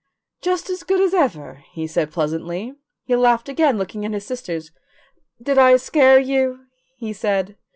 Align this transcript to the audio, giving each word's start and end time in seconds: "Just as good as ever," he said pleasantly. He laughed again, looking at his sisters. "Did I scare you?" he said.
"Just 0.41 0.67
as 0.71 0.81
good 0.81 0.99
as 0.99 1.13
ever," 1.13 1.63
he 1.73 1.85
said 1.85 2.09
pleasantly. 2.11 2.73
He 3.03 3.15
laughed 3.15 3.47
again, 3.47 3.77
looking 3.77 4.03
at 4.03 4.13
his 4.13 4.25
sisters. 4.25 4.71
"Did 5.39 5.59
I 5.59 5.77
scare 5.77 6.17
you?" 6.17 6.65
he 6.97 7.13
said. 7.13 7.55